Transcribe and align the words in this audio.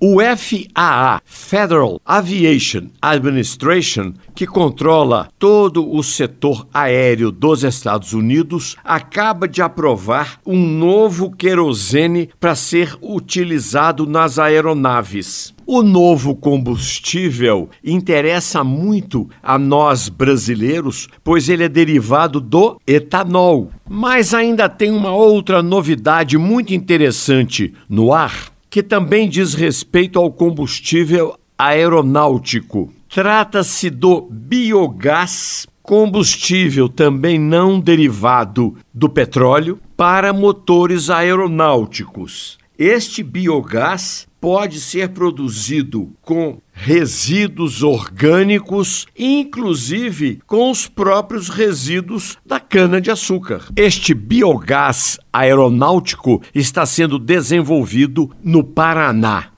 O 0.00 0.18
FAA, 0.20 1.20
Federal 1.24 2.00
Aviation 2.06 2.86
Administration, 3.02 4.12
que 4.32 4.46
controla 4.46 5.28
todo 5.40 5.92
o 5.92 6.04
setor 6.04 6.68
aéreo 6.72 7.32
dos 7.32 7.64
Estados 7.64 8.12
Unidos, 8.12 8.76
acaba 8.84 9.48
de 9.48 9.60
aprovar 9.60 10.38
um 10.46 10.64
novo 10.64 11.32
querosene 11.32 12.30
para 12.38 12.54
ser 12.54 12.96
utilizado 13.02 14.06
nas 14.06 14.38
aeronaves. 14.38 15.52
O 15.66 15.82
novo 15.82 16.36
combustível 16.36 17.68
interessa 17.82 18.62
muito 18.62 19.28
a 19.42 19.58
nós 19.58 20.08
brasileiros, 20.08 21.08
pois 21.24 21.48
ele 21.48 21.64
é 21.64 21.68
derivado 21.68 22.40
do 22.40 22.80
etanol. 22.86 23.72
Mas 23.90 24.32
ainda 24.32 24.68
tem 24.68 24.92
uma 24.92 25.10
outra 25.10 25.60
novidade 25.60 26.38
muito 26.38 26.72
interessante 26.72 27.74
no 27.88 28.12
ar 28.12 28.56
que 28.70 28.82
também 28.82 29.28
diz 29.28 29.54
respeito 29.54 30.18
ao 30.18 30.30
combustível 30.30 31.38
aeronáutico. 31.56 32.92
Trata-se 33.08 33.88
do 33.90 34.28
biogás, 34.30 35.66
combustível 35.82 36.88
também 36.88 37.38
não 37.38 37.80
derivado 37.80 38.76
do 38.92 39.08
petróleo, 39.08 39.78
para 39.96 40.32
motores 40.32 41.10
aeronáuticos. 41.10 42.58
Este 42.78 43.24
biogás 43.24 44.28
pode 44.40 44.80
ser 44.80 45.08
produzido 45.08 46.12
com 46.22 46.60
resíduos 46.72 47.82
orgânicos, 47.82 49.04
inclusive 49.18 50.40
com 50.46 50.70
os 50.70 50.86
próprios 50.86 51.48
resíduos 51.48 52.38
da 52.46 52.60
cana-de-açúcar. 52.60 53.64
Este 53.74 54.14
biogás 54.14 55.18
aeronáutico 55.32 56.40
está 56.54 56.86
sendo 56.86 57.18
desenvolvido 57.18 58.30
no 58.44 58.62
Paraná. 58.62 59.57